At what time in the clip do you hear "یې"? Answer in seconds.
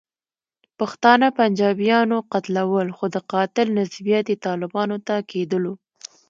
4.31-4.41